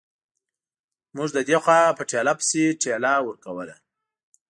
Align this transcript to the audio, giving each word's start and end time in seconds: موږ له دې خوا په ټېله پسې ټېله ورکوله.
موږ 1.15 1.29
له 1.35 1.41
دې 1.47 1.57
خوا 1.63 1.79
په 1.97 2.03
ټېله 2.11 2.33
پسې 2.39 2.63
ټېله 2.81 3.13
ورکوله. 3.27 3.75